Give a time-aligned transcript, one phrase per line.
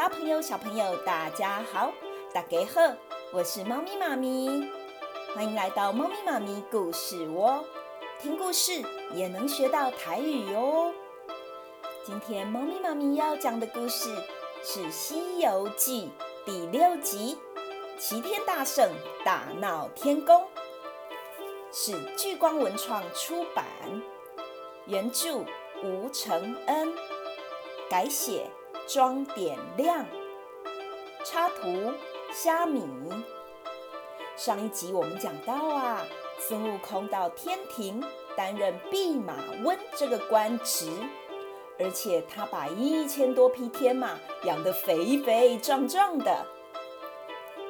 [0.00, 1.92] 大朋友、小朋友，大家好，
[2.32, 2.80] 大家好，
[3.34, 4.66] 我是猫咪妈咪，
[5.34, 7.62] 欢迎来到猫咪妈咪故事窝，
[8.18, 10.90] 听故事也能学到台语哟。
[12.02, 14.16] 今天猫咪妈咪要讲的故事
[14.64, 16.10] 是《西游记》
[16.46, 17.36] 第六集
[18.00, 18.90] 《齐天大圣
[19.22, 20.42] 大闹天宫》，
[21.70, 23.66] 是聚光文创出版，
[24.86, 25.44] 原著
[25.84, 26.90] 吴承恩，
[27.90, 28.50] 改写。
[28.92, 30.04] 装点亮，
[31.24, 31.92] 插图
[32.32, 32.82] 虾米。
[34.34, 36.04] 上一集我们讲到啊，
[36.40, 38.02] 孙悟空到天庭
[38.36, 40.90] 担任弼马温这个官职，
[41.78, 46.44] 而且他把一千多匹天马养得肥肥壮壮的。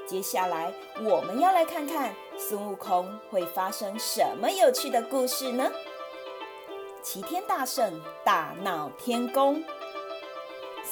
[0.07, 5.71] 接下来我们要来看看孙悟空会发生什么有趣的故事呢？
[7.03, 9.62] 齐天大圣大闹天宫。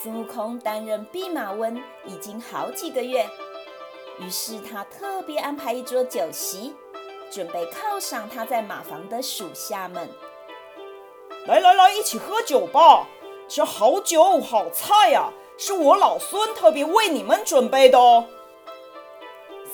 [0.01, 3.29] 孙悟空担任弼马温已经好几个月，
[4.21, 6.73] 于是他特别安排一桌酒席，
[7.33, 10.09] 准备犒赏他在马房的属下们。
[11.47, 13.09] 来来来，一起喝酒吧！
[13.49, 18.25] 这好酒好菜呀，是我老孙特别为你们准备的哦。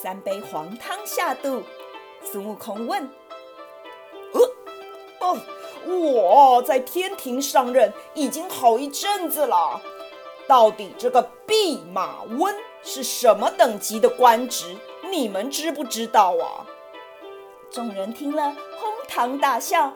[0.01, 1.61] 三杯黄汤下肚，
[2.23, 3.07] 孙悟空问
[4.33, 5.37] ：“呃，哦，
[5.85, 9.79] 我在天庭上任已经好一阵子了。”
[10.47, 14.77] 到底这个弼马温是什么等级的官职？
[15.09, 16.65] 你们知不知道啊？
[17.71, 19.93] 众人听了，哄堂大笑。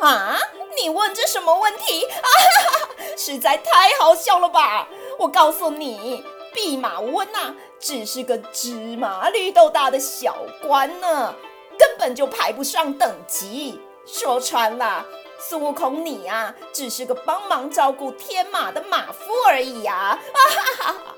[0.00, 0.38] 啊，
[0.80, 2.04] 你问这什么问题？
[2.06, 4.88] 啊哈哈， 实在太好笑了吧！
[5.18, 6.24] 我告诉你，
[6.54, 11.34] 弼马温呐，只是个芝麻绿豆大的小官呢，
[11.78, 13.80] 根本就排不上等级。
[14.06, 15.06] 说穿了。
[15.48, 19.94] 孙悟空，你呀，只是个帮忙照顾天马的马夫而已呀！
[19.94, 20.18] 啊
[20.54, 21.14] 哈哈哈！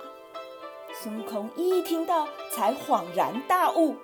[1.03, 3.97] 孙悟空一听到，才恍然大悟，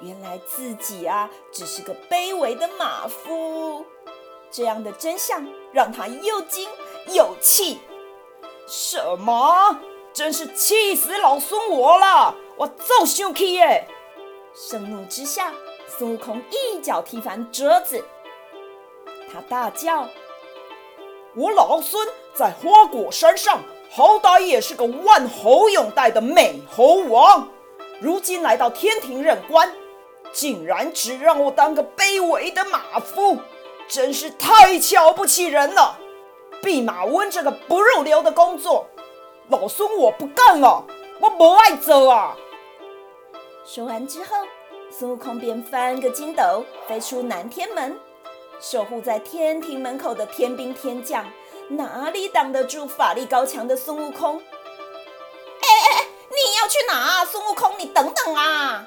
[0.00, 3.84] 原来自己啊，只是个卑微的马夫。
[4.50, 6.68] 这样的真相让他又惊
[7.08, 7.80] 又气。
[8.66, 9.78] 什么？
[10.12, 12.34] 真是气死老孙我了！
[12.56, 13.86] 我揍生气耶！
[14.54, 15.52] 盛怒之下，
[15.86, 18.02] 孙悟空一脚踢翻桌子。
[19.42, 20.08] 大叫
[21.34, 23.60] ：“我老孙在花果山上，
[23.90, 27.48] 好歹也是个万侯拥戴的美猴王，
[28.00, 29.72] 如今来到天庭任官，
[30.32, 33.38] 竟然只让我当个卑微的马夫，
[33.88, 35.98] 真是太瞧不起人了！
[36.62, 38.86] 弼马温这个不入流的工作，
[39.48, 40.84] 老孙我不干了，
[41.20, 42.36] 我不爱走啊！”
[43.64, 44.36] 说完之后，
[44.90, 47.98] 孙悟空便翻个筋斗，飞出南天门。
[48.60, 51.24] 守护在天庭门口的天兵天将，
[51.68, 54.38] 哪里挡得住法力高强的孙悟空？
[54.38, 57.24] 哎哎哎，你要去哪？
[57.24, 58.86] 孙悟空，你等等啊！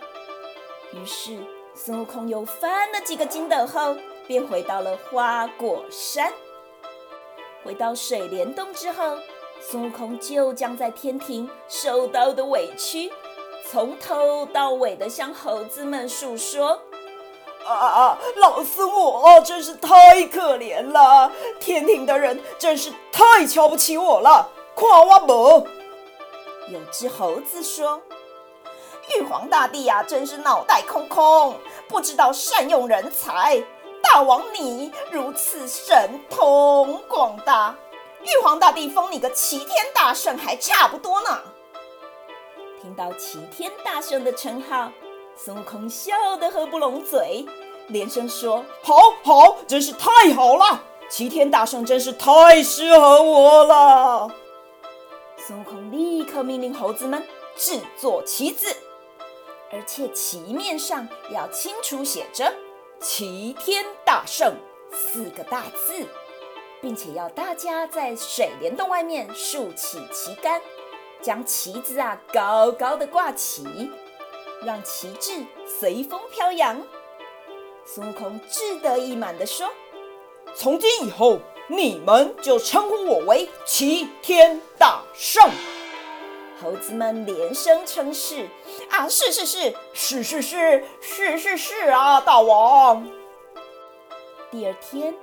[0.91, 1.37] 于是
[1.75, 3.95] 孙悟空又翻了几个筋斗后，
[4.27, 6.33] 便回到了花果山。
[7.63, 9.17] 回到水帘洞之后，
[9.61, 13.11] 孙悟空就将在天庭受到的委屈，
[13.69, 16.81] 从头到尾的向猴子们诉说。
[17.65, 18.17] 啊啊！
[18.37, 25.67] 老孙我真是太可怜了，天庭的人真是太瞧不起我了，夸我无。
[26.69, 28.01] 有只猴子说
[29.17, 31.55] ：“玉皇大帝呀、啊，真是脑袋空空，
[31.87, 33.63] 不知道善用人才。
[34.01, 37.75] 大王你如此神通广大，
[38.21, 41.41] 玉皇大帝封你个齐天大圣还差不多呢。”
[42.81, 44.89] 听到齐天大圣的称号。
[45.41, 47.45] 孙悟空笑得合不拢嘴，
[47.87, 48.93] 连声说：“好，
[49.23, 50.83] 好，真是太好了！
[51.09, 54.29] 齐天大圣真是太适合我了。”
[55.39, 57.25] 孙悟空立刻命令猴子们
[57.55, 58.67] 制作旗子，
[59.71, 62.53] 而且旗面上要清楚写着
[62.99, 64.53] “齐天大圣”
[64.91, 66.05] 四个大字，
[66.81, 70.61] 并且要大家在水帘洞外面竖起旗杆，
[71.21, 73.89] 将旗子啊高高的挂起。
[74.65, 76.81] 让旗帜随风飘扬。
[77.85, 79.67] 孙悟空志得意满地说
[80.55, 85.49] ：“从今以后，你们就称呼我为齐天大圣。”
[86.61, 88.47] 猴子们连声称是
[88.91, 93.07] ：“啊，是是是，是是是，是是是啊，大王。”
[94.51, 95.15] 第二天，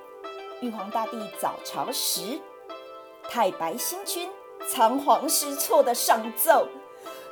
[0.61, 2.41] 玉皇大帝早朝时，
[3.29, 4.31] 太白星君
[4.67, 6.67] 仓皇失措的上奏，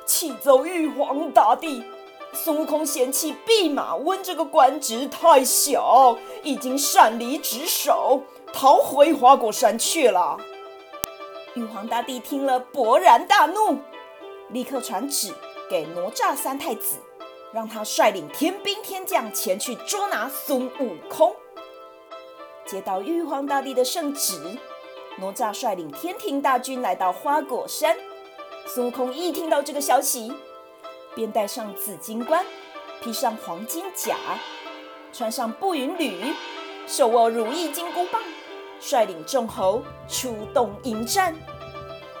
[0.05, 1.83] 启奏玉皇大帝。
[2.35, 8.21] 孙悟空嫌弃弼马温这个官职太小，已经擅离职守，
[8.53, 10.37] 逃回花果山去了。
[11.53, 13.79] 玉皇大帝听了勃然大怒，
[14.49, 15.33] 立刻传旨
[15.69, 16.97] 给哪吒三太子，
[17.53, 21.33] 让他率领天兵天将前去捉拿孙悟空。
[22.65, 24.57] 接到玉皇大帝的圣旨，
[25.17, 27.95] 哪吒率领天庭大军来到花果山。
[28.67, 30.33] 孙悟空一听到这个消息，
[31.15, 32.45] 便戴上紫金冠，
[33.01, 34.15] 披上黄金甲，
[35.13, 36.33] 穿上步云履，
[36.85, 38.21] 手握如意金箍棒。
[38.81, 41.33] 率领众猴出动迎战，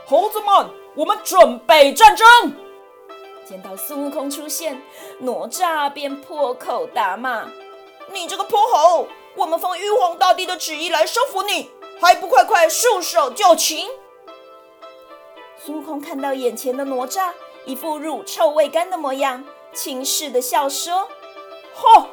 [0.07, 2.25] 猴子们，我们准备战争。
[3.45, 4.81] 见到孙悟空出现，
[5.19, 7.51] 哪吒便破口大骂
[8.09, 9.07] ：“你这个泼猴！
[9.35, 11.69] 我们奉玉皇大帝的旨意来收服你，
[11.99, 13.87] 还不快快束手就擒！”
[15.63, 17.31] 孙悟空看到眼前的哪吒，
[17.65, 21.07] 一副乳臭未干的模样，轻视的笑说
[21.75, 22.07] ：“哼，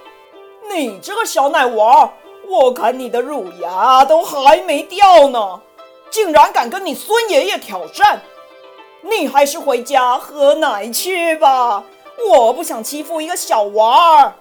[0.70, 2.12] 你这个小奶娃！”
[2.48, 5.60] 我看你的乳牙都还没掉呢，
[6.10, 8.20] 竟然敢跟你孙爷爷挑战！
[9.02, 11.84] 你还是回家喝奶去吧，
[12.28, 14.34] 我不想欺负一个小娃儿。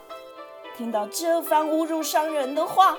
[0.78, 2.98] 听到这番侮辱伤人的话，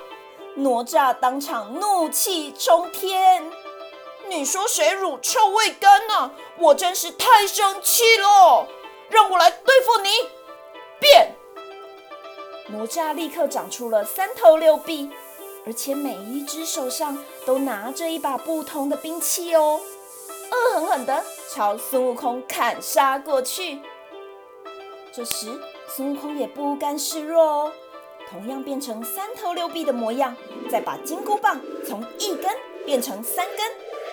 [0.55, 3.45] 哪吒当场怒气冲天。
[4.29, 6.31] 你说谁乳臭未干呢？
[6.59, 8.67] 我真是太生气了，
[9.09, 10.09] 让我来对付你！
[10.99, 11.35] 变！
[12.69, 15.11] 哪吒立刻长出了三头六臂，
[15.67, 19.81] 而且每一只手上都拿着一把不同的兵器哦，
[20.51, 23.81] 恶狠狠地朝孙悟空砍杀过去。
[25.13, 27.73] 这时，孙悟空也不甘示弱哦，
[28.31, 30.35] 同样变成三头六臂的模样，
[30.71, 33.71] 再把金箍棒从一根变成三根，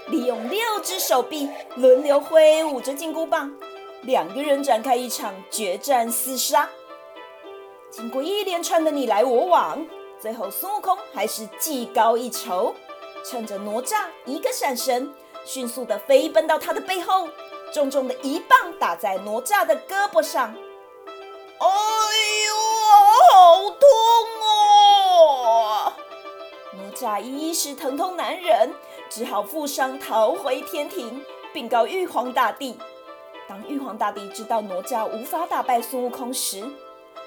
[0.09, 3.51] 利用六只手臂轮流挥舞着金箍棒，
[4.01, 6.67] 两个人展开一场决战厮杀。
[7.91, 9.85] 经过一连串的你来我往，
[10.19, 12.73] 最后孙悟空还是技高一筹，
[13.23, 15.13] 趁着哪吒一个闪身，
[15.45, 17.27] 迅速的飞奔到他的背后，
[17.71, 20.55] 重重的一棒打在哪吒的胳膊上。
[21.59, 21.67] 哎
[22.47, 22.53] 呦，
[23.31, 23.79] 好痛
[24.41, 25.93] 哦！
[26.73, 28.73] 哪吒一时疼痛难忍，
[29.09, 31.21] 只好负伤逃回天庭，
[31.51, 32.77] 禀告玉皇大帝。
[33.47, 36.63] 当玉皇大帝知道哪吒无法打败孙悟空时，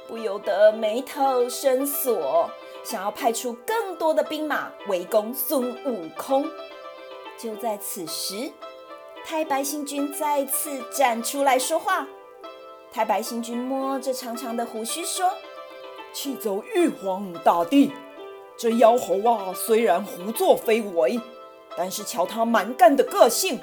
[0.07, 2.49] 不由得眉头深锁，
[2.85, 6.49] 想要派出更多的兵马围攻孙悟空。
[7.37, 8.53] 就在此时，
[9.25, 12.07] 太白星君再次站出来说话。
[12.93, 15.29] 太白星君摸着长长的胡须说
[16.15, 17.91] ：“气走玉皇大帝，
[18.57, 21.19] 这妖猴啊，虽然胡作非为，
[21.77, 23.61] 但是瞧他蛮干的个性，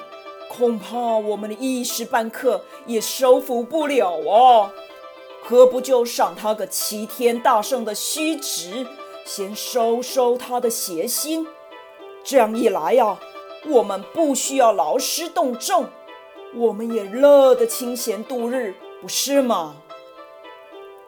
[0.50, 4.74] 恐怕我们的一时半刻也收服不了啊。”
[5.42, 8.86] 何不就赏他个齐天大圣的虚职，
[9.26, 11.48] 先收收他的邪心？
[12.24, 13.18] 这样一来呀，
[13.66, 15.88] 我们不需要劳师动众，
[16.54, 19.78] 我们也乐得清闲度日，不是吗？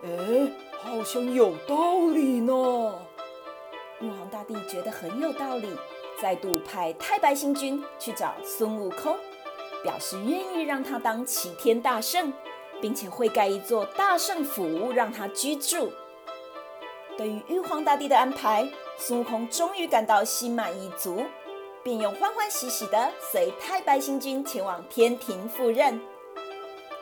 [0.04, 0.52] 哎，
[0.82, 1.76] 好像有道
[2.12, 2.54] 理呢。
[4.00, 5.68] 玉皇大帝觉得很有道理，
[6.22, 9.18] 再度派太白星君去找孙悟空，
[9.84, 12.32] 表示愿意让他当齐天大圣。
[12.82, 15.92] 并且会盖一座大圣府让他居住。
[17.16, 21.24] 对于玉皇大帝的安排，孙悟空终于感到心满意足，
[21.84, 26.02] 便又欢欢喜喜地随太白星君前往天庭赴任。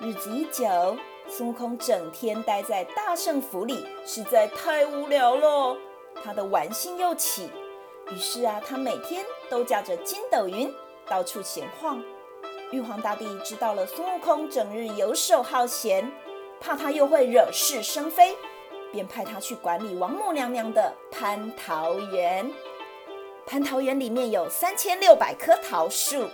[0.01, 0.97] 日子一久，
[1.29, 5.77] 孙悟空整天待在大圣府里，实在太无聊了。
[6.21, 7.49] 他的玩心又起，
[8.11, 10.73] 于是啊，他每天都驾着筋斗云
[11.07, 12.01] 到处闲晃。
[12.71, 16.11] 玉皇大帝知道了孙悟空整日游手好闲，
[16.59, 18.35] 怕他又会惹是生非，
[18.91, 22.51] 便派他去管理王母娘娘的蟠桃园。
[23.47, 26.27] 蟠桃园里面有三千六百棵桃树，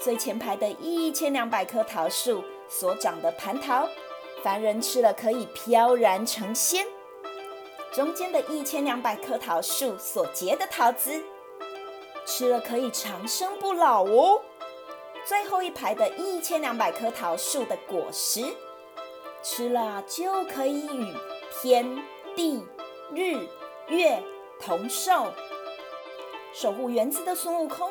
[0.00, 3.86] 最前排的一千两百棵桃树所长的蟠桃，
[4.42, 6.86] 凡人吃了可以飘然成仙；
[7.92, 11.22] 中间的一千两百棵桃树所结的桃子，
[12.26, 14.40] 吃了可以长生不老哦。
[15.24, 18.44] 最后一排的一千两百棵桃树的果实，
[19.42, 21.14] 吃了就可以与
[21.60, 22.02] 天
[22.36, 22.64] 地
[23.14, 23.46] 日
[23.88, 24.22] 月
[24.60, 25.26] 同寿。
[26.52, 27.90] 守护园子的孙悟空，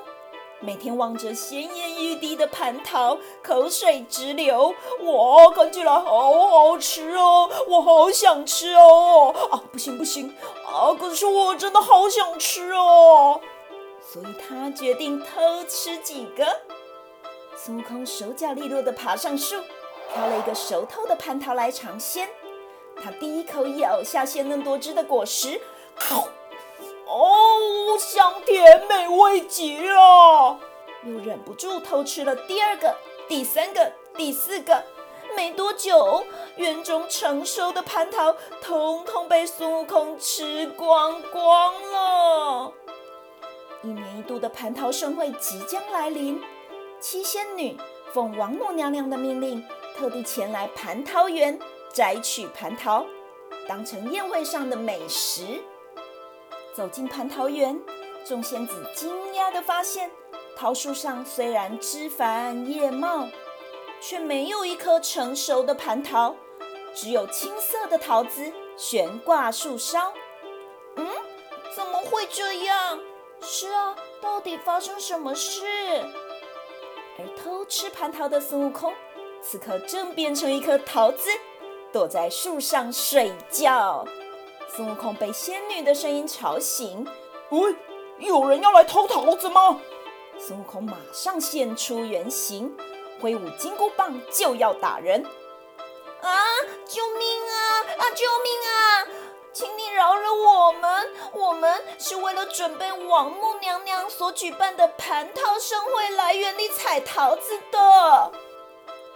[0.59, 4.73] 每天望着鲜艳欲滴的蟠桃，口水直流。
[5.03, 9.33] 哇，看起来好好吃哦，我好想吃哦。
[9.51, 10.33] 啊，不行不行
[10.65, 13.39] 啊，可是我真的好想吃哦。
[14.01, 16.45] 所以他决定偷吃几个。
[17.55, 19.57] 孙悟空手脚利落地爬上树，
[20.13, 22.27] 挑了一个熟透的蟠桃来尝鲜。
[23.03, 25.61] 他第一口咬下鲜嫩多汁的果实，
[27.07, 30.59] 哦，香甜美味极了。
[31.03, 32.95] 又忍不住偷吃了第二个、
[33.27, 34.83] 第三个、第四个。
[35.35, 42.73] 没多久，园中成熟的蟠桃通通被孙悟空吃光光了。
[43.83, 46.41] 一年一度的蟠桃盛会即将来临，
[46.99, 47.77] 七仙女
[48.13, 49.63] 奉王母娘娘的命令，
[49.95, 51.59] 特地前来蟠桃园
[51.93, 53.05] 摘取蟠桃，
[53.67, 55.61] 当成宴会上的美食。
[56.77, 57.75] 走进蟠桃园，
[58.23, 60.11] 众仙子惊讶地发现，
[60.55, 63.27] 桃树上虽然枝繁叶茂。
[63.99, 66.35] 却没有一颗成熟的蟠桃，
[66.93, 70.13] 只有青色的桃子悬挂树梢。
[70.97, 71.07] 嗯，
[71.75, 72.99] 怎么会这样？
[73.41, 75.65] 是啊，到底发生什么事？
[77.17, 78.93] 而偷吃蟠桃的孙悟空，
[79.41, 81.31] 此刻正变成一颗桃子，
[81.91, 84.05] 躲在树上睡觉。
[84.75, 87.07] 孙悟空被仙女的声音吵醒
[87.49, 87.75] ：“喂，
[88.19, 89.79] 有人要来偷桃子吗？”
[90.37, 92.75] 孙悟空马上现出原形。
[93.19, 95.25] 挥舞金箍棒就要打人！
[96.21, 96.37] 啊！
[96.85, 97.81] 救命啊！
[97.97, 98.03] 啊！
[98.11, 99.07] 救命啊！
[99.51, 108.31] 请你饶了我们，我们是为了准备王母娘娘所举办的蟠桃盛会来园里采桃子的。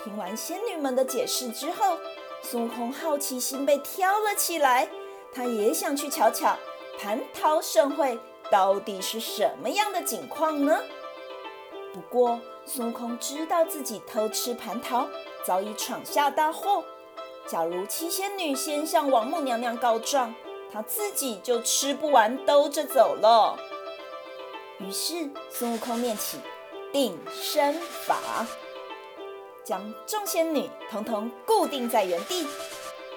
[0.03, 1.99] 听完仙女们的解释之后，
[2.41, 4.89] 孙悟空好奇心被挑了起来，
[5.33, 6.57] 他也想去瞧瞧
[6.99, 8.19] 蟠桃盛会
[8.49, 10.81] 到底是什么样的景况呢？
[11.93, 15.07] 不过，孙悟空知道自己偷吃蟠桃
[15.45, 16.83] 早已闯下大祸。
[17.47, 20.33] 假如七仙女先向王母娘娘告状，
[20.71, 23.57] 他自己就吃不完兜着走了。
[24.79, 26.37] 于是，孙悟空念起
[26.93, 27.73] 定身
[28.05, 28.45] 法，
[29.63, 32.47] 将众仙女统统固定在原地，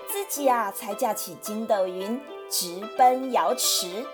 [0.06, 4.04] 自己啊才驾起筋斗云，直奔瑶池。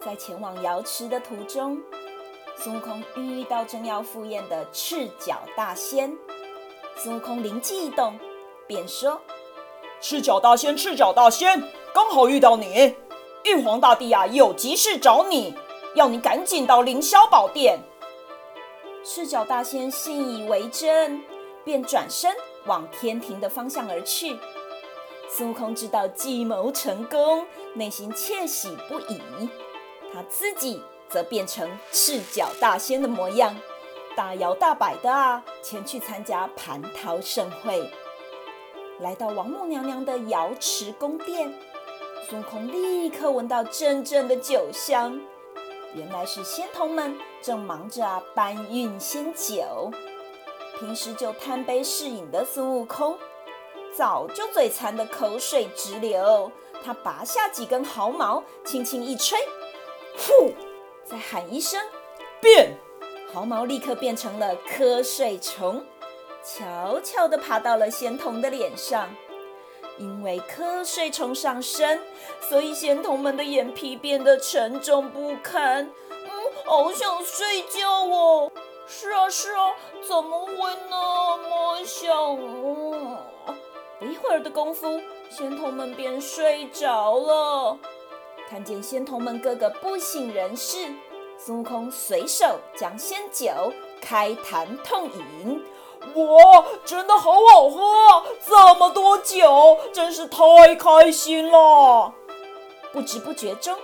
[0.00, 1.80] 在前往瑶池的途中，
[2.56, 6.16] 孙悟空遇到正要赴宴的赤脚大仙，
[6.96, 8.18] 孙悟空灵机一动，
[8.66, 9.20] 便说
[10.00, 12.94] ：“赤脚大仙，赤脚大仙，刚好遇到你。
[13.44, 15.54] 玉皇大帝、啊，有急事找你，
[15.94, 17.78] 要你赶紧到凌霄宝殿。”
[19.04, 21.22] 赤脚大仙信以为真，
[21.64, 22.34] 便转身
[22.66, 24.36] 往天庭的方向而去。
[25.28, 29.20] 孙悟空知道计谋成功，内心窃喜不已，
[30.12, 30.82] 他自己。
[31.10, 33.56] 则变成赤脚大仙的模样，
[34.14, 37.90] 大摇大摆的啊，前去参加蟠桃盛会。
[39.00, 41.50] 来到王母娘娘的瑶池宫殿，
[42.28, 45.18] 孙悟空立刻闻到阵阵的酒香，
[45.94, 49.90] 原来是仙童们正忙着搬运仙酒。
[50.78, 53.16] 平时就贪杯嗜饮的孙悟空，
[53.96, 56.50] 早就嘴馋的口水直流。
[56.84, 59.38] 他拔下几根毫毛，轻轻一吹，
[60.16, 60.52] 呼！
[61.04, 61.80] 再喊一声
[62.40, 62.78] “变”，
[63.32, 65.84] 毫毛立刻变成了瞌睡虫，
[66.44, 69.08] 悄悄地爬到了仙童的脸上。
[69.98, 72.00] 因为瞌睡虫上身，
[72.48, 75.90] 所以仙童们的眼皮变得沉重不堪。
[76.10, 76.30] 嗯，
[76.64, 78.52] 好想睡觉哦。
[78.86, 79.74] 是啊，是啊，
[80.06, 80.54] 怎么会
[80.88, 82.14] 那么想？
[83.98, 87.76] 不一会儿的功夫，仙童们便睡着了。
[88.48, 90.88] 看见仙童们个个不省人事，
[91.36, 95.64] 孙悟空随手将仙酒开坛痛饮。
[96.14, 98.24] 哇，真的好好喝！
[98.46, 102.14] 这么多酒，真是太开心了。
[102.92, 103.76] 不知不觉中，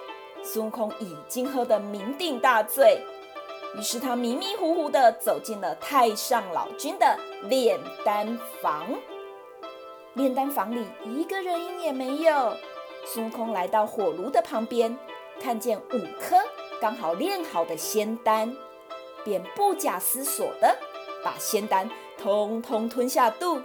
[0.44, 3.02] 孙悟空已经喝得酩酊大醉。
[3.76, 7.18] 于是他迷迷糊糊地走进了太上老君的
[7.48, 8.86] 炼丹房。
[10.14, 12.56] 炼丹房里一个人影也没有。
[13.06, 14.96] 孙悟空来到火炉的旁边，
[15.40, 16.36] 看见五颗
[16.80, 18.56] 刚好炼好的仙丹，
[19.24, 20.76] 便不假思索地
[21.22, 23.60] 把仙丹通通吞下肚，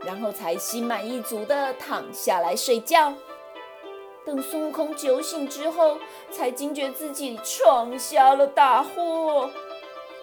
[0.00, 3.12] 然后才心满意足地躺下来睡觉。
[4.24, 5.98] 等孙悟空酒醒之后，
[6.30, 9.50] 才惊觉自己闯下了大祸。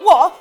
[0.00, 0.32] 哇，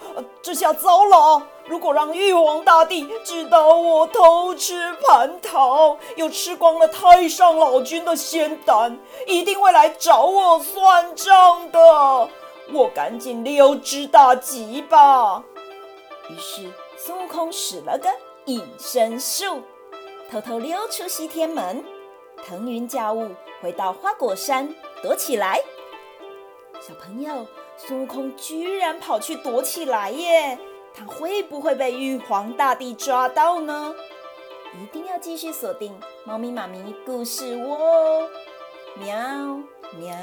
[0.42, 1.42] 这下糟了！
[1.66, 8.98] 如果让玉皇大帝知道我偷吃蟠桃，又吃光了太上老君的仙丹，
[9.28, 12.30] 一定会来找我算账的。
[12.72, 15.44] 我赶紧溜之大吉吧。
[16.30, 18.10] 于是孙悟空使了个
[18.46, 19.62] 隐身术，
[20.32, 21.84] 偷偷溜出西天门，
[22.48, 23.30] 腾云驾雾
[23.62, 24.74] 回到花果山
[25.04, 25.62] 躲起来。
[26.80, 27.46] 小朋友。
[27.80, 30.60] 孙悟空居然跑去躲起来耶！
[30.94, 33.96] 他会不会被玉皇大帝抓到呢？
[34.82, 38.30] 一定要继续锁定猫咪妈咪故事窝！
[38.96, 39.18] 喵
[39.98, 40.16] 喵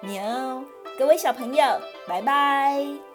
[0.00, 0.64] 喵！
[0.98, 1.64] 各位小朋友，
[2.06, 3.09] 拜拜。